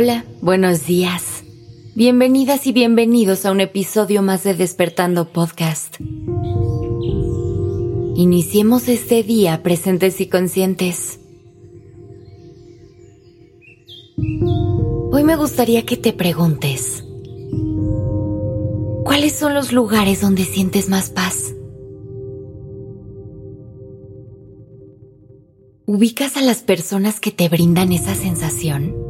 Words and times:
Hola, 0.00 0.24
buenos 0.40 0.86
días. 0.86 1.42
Bienvenidas 1.96 2.68
y 2.68 2.72
bienvenidos 2.72 3.44
a 3.44 3.50
un 3.50 3.60
episodio 3.60 4.22
más 4.22 4.44
de 4.44 4.54
Despertando 4.54 5.32
Podcast. 5.32 5.96
Iniciemos 8.14 8.86
este 8.86 9.24
día 9.24 9.60
presentes 9.64 10.20
y 10.20 10.28
conscientes. 10.28 11.18
Hoy 15.10 15.24
me 15.24 15.34
gustaría 15.34 15.84
que 15.84 15.96
te 15.96 16.12
preguntes, 16.12 17.02
¿cuáles 19.02 19.32
son 19.32 19.52
los 19.52 19.72
lugares 19.72 20.20
donde 20.20 20.44
sientes 20.44 20.88
más 20.88 21.10
paz? 21.10 21.54
¿Ubicas 25.86 26.36
a 26.36 26.42
las 26.42 26.62
personas 26.62 27.18
que 27.18 27.32
te 27.32 27.48
brindan 27.48 27.90
esa 27.90 28.14
sensación? 28.14 29.07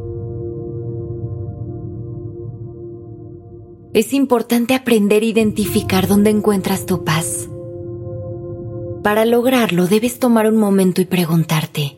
Es 3.93 4.13
importante 4.13 4.73
aprender 4.73 5.23
a 5.23 5.25
identificar 5.25 6.07
dónde 6.07 6.29
encuentras 6.29 6.85
tu 6.85 7.03
paz. 7.03 7.49
Para 9.03 9.25
lograrlo 9.25 9.87
debes 9.87 10.19
tomar 10.19 10.47
un 10.47 10.57
momento 10.57 11.01
y 11.01 11.05
preguntarte, 11.05 11.97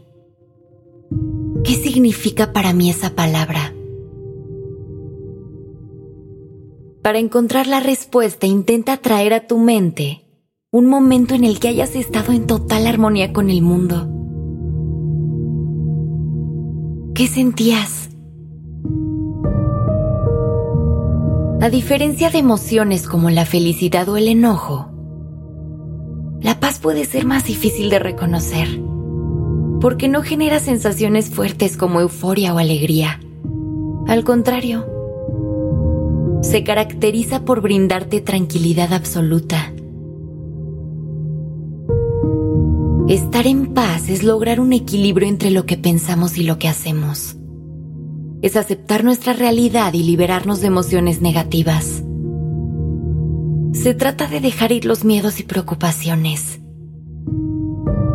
¿qué 1.64 1.76
significa 1.76 2.54
para 2.54 2.74
mí 2.74 2.90
esa 2.90 3.16
palabra? 3.16 3.74
Para 7.02 7.20
encontrar 7.20 7.68
la 7.68 7.80
respuesta 7.80 8.46
intenta 8.46 8.98
traer 8.98 9.34
a 9.34 9.48
tu 9.48 9.58
mente 9.58 10.22
un 10.72 10.86
momento 10.86 11.36
en 11.36 11.44
el 11.44 11.60
que 11.60 11.68
hayas 11.68 11.96
estado 11.96 12.32
en 12.32 12.48
total 12.48 12.88
armonía 12.88 13.34
con 13.34 13.50
el 13.50 13.62
mundo 13.62 14.12
¿Qué 17.22 17.28
sentías? 17.28 18.01
A 21.62 21.70
diferencia 21.70 22.30
de 22.30 22.40
emociones 22.40 23.08
como 23.08 23.30
la 23.30 23.46
felicidad 23.46 24.10
o 24.10 24.18
el 24.18 24.28
enojo, 24.28 24.92
la 26.42 26.60
paz 26.60 26.80
puede 26.80 27.06
ser 27.06 27.26
más 27.26 27.46
difícil 27.46 27.90
de 27.90 28.00
reconocer, 28.00 28.68
porque 29.80 30.08
no 30.08 30.24
genera 30.24 30.60
sensaciones 30.60 31.30
fuertes 31.30 31.78
como 31.78 32.02
euforia 32.02 32.54
o 32.54 32.58
alegría. 32.58 33.20
Al 34.08 34.24
contrario, 34.24 34.86
se 36.42 36.64
caracteriza 36.64 37.46
por 37.46 37.62
brindarte 37.62 38.22
tranquilidad 38.22 38.92
absoluta 38.94 39.72
Estar 43.12 43.46
en 43.46 43.74
paz 43.74 44.08
es 44.08 44.24
lograr 44.24 44.62
un 44.62 44.72
equilibrio 44.72 45.28
entre 45.28 45.52
lo 45.52 45.66
que 45.66 45.76
pensamos 45.76 46.38
y 46.38 46.44
lo 46.44 46.58
que 46.58 46.70
hacemos. 46.70 47.36
Es 48.42 48.56
aceptar 48.56 49.04
nuestra 49.04 49.34
realidad 49.34 49.94
y 49.94 50.04
liberarnos 50.04 50.62
de 50.62 50.68
emociones 50.68 51.22
negativas. 51.22 52.04
Se 53.74 53.94
trata 53.94 54.28
de 54.28 54.40
dejar 54.40 54.72
ir 54.72 54.86
los 54.86 55.06
miedos 55.06 55.40
y 55.40 55.44
preocupaciones. 55.44 56.60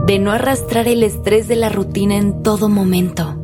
De 0.06 0.18
no 0.18 0.32
arrastrar 0.32 0.88
el 0.88 1.04
estrés 1.04 1.46
de 1.46 1.54
la 1.54 1.68
rutina 1.68 2.16
en 2.16 2.42
todo 2.42 2.68
momento. 2.68 3.40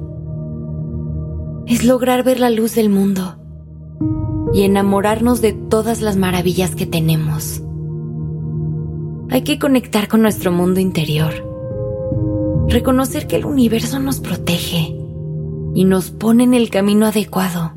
Es 1.66 1.84
lograr 1.84 2.24
ver 2.24 2.40
la 2.40 2.50
luz 2.50 2.74
del 2.74 2.88
mundo 2.88 3.38
y 4.52 4.62
enamorarnos 4.62 5.40
de 5.40 5.52
todas 5.52 6.00
las 6.00 6.16
maravillas 6.16 6.74
que 6.74 6.86
tenemos. 6.86 7.62
Hay 9.30 9.42
que 9.42 9.60
conectar 9.60 10.08
con 10.08 10.20
nuestro 10.20 10.50
mundo 10.50 10.80
interior. 10.80 11.32
Reconocer 12.68 13.28
que 13.28 13.36
el 13.36 13.46
universo 13.46 14.00
nos 14.00 14.18
protege 14.20 15.01
y 15.74 15.84
nos 15.84 16.10
pone 16.10 16.44
en 16.44 16.54
el 16.54 16.70
camino 16.70 17.06
adecuado. 17.06 17.72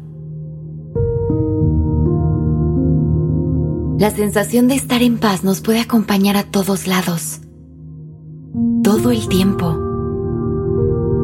La 3.97 4.11
sensación 4.11 4.67
de 4.67 4.75
estar 4.75 5.01
en 5.01 5.17
paz 5.17 5.43
nos 5.43 5.61
puede 5.61 5.79
acompañar 5.79 6.35
a 6.37 6.43
todos 6.43 6.87
lados, 6.87 7.39
todo 8.83 9.11
el 9.11 9.27
tiempo. 9.27 9.79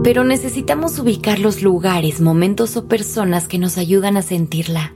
Pero 0.04 0.24
necesitamos 0.24 0.98
ubicar 0.98 1.40
los 1.40 1.62
lugares, 1.62 2.22
momentos 2.22 2.78
o 2.78 2.88
personas 2.88 3.48
que 3.48 3.60
nos 3.60 3.78
ayudan 3.78 4.18
a 4.18 4.22
sentirla. 4.22 4.94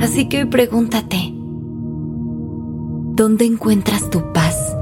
Así 0.00 0.28
que 0.28 0.38
hoy 0.42 0.44
pregúntate, 0.46 1.34
¿Dónde 3.16 3.44
encuentras 3.44 4.10
tu 4.10 4.32
paz? 4.32 4.73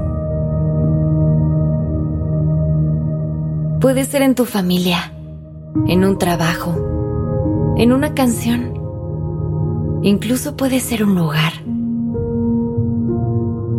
Puede 3.83 4.05
ser 4.05 4.21
en 4.21 4.33
tu 4.33 4.45
familia, 4.45 5.11
en 5.87 6.05
un 6.05 6.17
trabajo, 6.17 7.73
en 7.75 7.91
una 7.91 8.13
canción. 8.13 8.79
Incluso 10.03 10.55
puede 10.55 10.79
ser 10.79 11.03
un 11.03 11.15
lugar. 11.15 11.51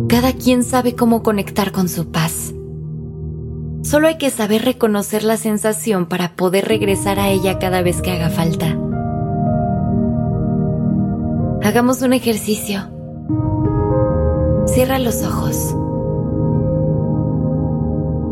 Cada 0.07 0.33
quien 0.33 0.63
sabe 0.63 0.93
cómo 0.93 1.23
conectar 1.23 1.71
con 1.71 1.89
su 1.89 2.11
paz. 2.11 2.53
Solo 3.81 4.07
hay 4.07 4.19
que 4.19 4.29
saber 4.29 4.63
reconocer 4.63 5.23
la 5.23 5.37
sensación 5.37 6.05
para 6.05 6.35
poder 6.35 6.67
regresar 6.67 7.17
a 7.17 7.29
ella 7.29 7.57
cada 7.57 7.81
vez 7.81 8.03
que 8.03 8.11
haga 8.11 8.29
falta. 8.29 8.77
Hagamos 11.67 12.03
un 12.03 12.13
ejercicio. 12.13 12.91
Cierra 14.67 14.99
los 14.99 15.23
ojos. 15.23 15.75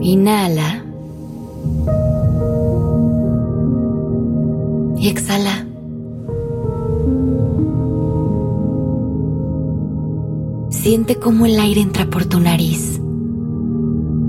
Inhala. 0.01 0.82
Y 5.03 5.09
exhala. 5.09 5.67
Siente 10.69 11.17
cómo 11.17 11.45
el 11.45 11.59
aire 11.59 11.81
entra 11.81 12.09
por 12.09 12.23
tu 12.23 12.39
nariz 12.39 13.01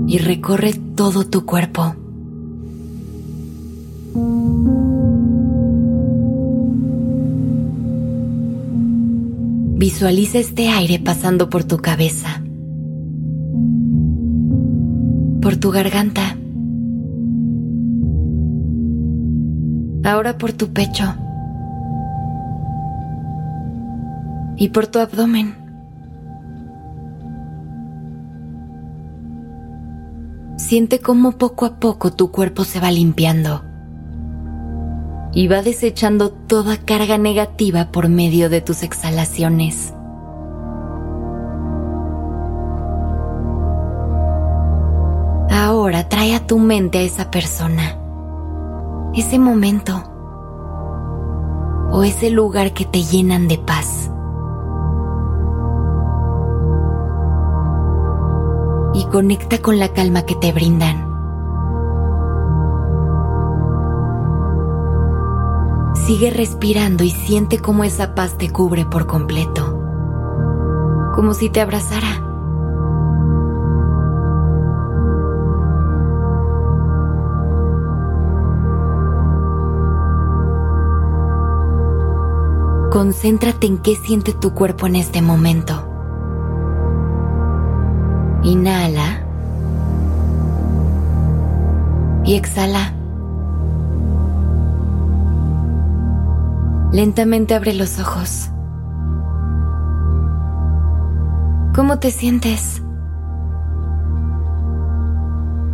y 0.05 0.17
recorre 0.17 0.73
todo 0.95 1.25
tu 1.25 1.45
cuerpo. 1.45 1.95
Visualiza 9.77 10.39
este 10.39 10.67
aire 10.67 10.99
pasando 10.99 11.49
por 11.49 11.63
tu 11.63 11.77
cabeza, 11.77 12.43
por 15.41 15.55
tu 15.55 15.71
garganta, 15.71 16.35
ahora 20.05 20.37
por 20.37 20.53
tu 20.53 20.71
pecho 20.71 21.15
y 24.55 24.69
por 24.69 24.87
tu 24.87 24.99
abdomen. 24.99 25.55
Siente 30.57 30.99
cómo 30.99 31.33
poco 31.33 31.65
a 31.65 31.79
poco 31.79 32.11
tu 32.11 32.31
cuerpo 32.31 32.63
se 32.63 32.79
va 32.79 32.89
limpiando 32.89 33.63
y 35.33 35.47
va 35.47 35.61
desechando 35.61 36.31
toda 36.31 36.77
carga 36.77 37.17
negativa 37.17 37.91
por 37.91 38.07
medio 38.07 38.49
de 38.49 38.61
tus 38.61 38.83
exhalaciones. 38.83 39.93
Ahora 45.51 46.07
trae 46.07 46.35
a 46.35 46.47
tu 46.47 46.57
mente 46.57 46.99
a 46.99 47.01
esa 47.01 47.29
persona, 47.31 47.97
ese 49.15 49.39
momento 49.39 50.03
o 51.91 52.03
ese 52.03 52.29
lugar 52.29 52.73
que 52.73 52.85
te 52.85 53.03
llenan 53.03 53.47
de 53.47 53.57
paz. 53.57 54.11
Y 58.93 59.05
conecta 59.05 59.59
con 59.59 59.79
la 59.79 59.89
calma 59.89 60.23
que 60.23 60.35
te 60.35 60.51
brindan. 60.51 61.05
Sigue 66.05 66.29
respirando 66.29 67.03
y 67.03 67.11
siente 67.11 67.59
cómo 67.59 67.83
esa 67.83 68.13
paz 68.13 68.37
te 68.37 68.51
cubre 68.51 68.85
por 68.85 69.05
completo, 69.07 69.79
como 71.15 71.33
si 71.33 71.49
te 71.49 71.61
abrazara. 71.61 72.24
Concéntrate 82.95 83.67
en 83.67 83.79
qué 83.79 83.93
siente 83.97 84.31
tu 84.31 84.53
cuerpo 84.53 84.87
en 84.87 84.95
este 84.95 85.21
momento. 85.21 85.85
Inhala 88.41 89.27
y 92.23 92.35
exhala. 92.35 92.93
Lentamente 96.93 97.53
abre 97.53 97.73
los 97.73 97.99
ojos. 97.99 98.49
¿Cómo 101.75 101.99
te 101.99 102.11
sientes? 102.11 102.81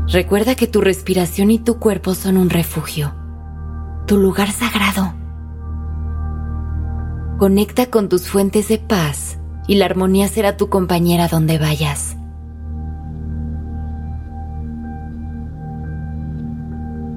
Recuerda 0.08 0.56
que 0.56 0.66
tu 0.66 0.82
respiración 0.82 1.52
y 1.52 1.60
tu 1.60 1.78
cuerpo 1.78 2.16
son 2.16 2.38
un 2.38 2.50
refugio. 2.50 3.14
tu 4.08 4.18
lugar 4.18 4.52
sagrado. 4.52 5.21
Conecta 7.42 7.88
con 7.88 8.08
tus 8.08 8.28
fuentes 8.28 8.68
de 8.68 8.78
paz 8.78 9.40
y 9.66 9.74
la 9.74 9.86
armonía 9.86 10.28
será 10.28 10.58
tu 10.58 10.70
compañera 10.70 11.28
donde 11.28 11.58
vayas. 11.58 12.16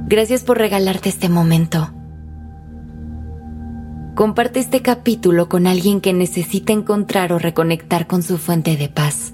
Gracias 0.06 0.42
por 0.42 0.56
regalarte 0.56 1.10
este 1.10 1.28
momento. 1.28 1.92
Comparte 4.14 4.60
este 4.60 4.80
capítulo 4.80 5.50
con 5.50 5.66
alguien 5.66 6.00
que 6.00 6.14
necesita 6.14 6.72
encontrar 6.72 7.30
o 7.34 7.38
reconectar 7.38 8.06
con 8.06 8.22
su 8.22 8.38
fuente 8.38 8.78
de 8.78 8.88
paz. 8.88 9.33